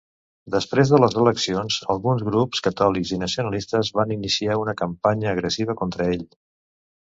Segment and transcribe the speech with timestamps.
[0.53, 6.11] Després de les eleccions, alguns grups catòlics i nacionalistes van iniciar una campanya agressiva contra
[6.17, 6.27] ell.